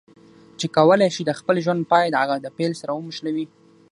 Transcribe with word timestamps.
چې 0.59 0.65
کولای 0.77 1.09
شي 1.15 1.23
د 1.25 1.31
خپل 1.39 1.55
ژوند 1.65 1.81
پای 1.91 2.05
د 2.09 2.15
هغه 2.23 2.35
د 2.41 2.47
پیل 2.57 2.71
سره 2.81 2.91
وموښلوي. 2.93 3.45